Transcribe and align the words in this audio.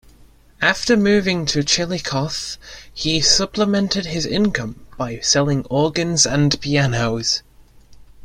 After 0.63 0.97
moving 0.97 1.45
to 1.45 1.63
Chillicothe, 1.63 2.57
he 2.91 3.21
supplemented 3.21 4.07
his 4.07 4.25
income 4.25 4.83
by 4.97 5.19
selling 5.19 5.63
organs 5.65 6.25
and 6.25 6.59
pianos. 6.59 7.43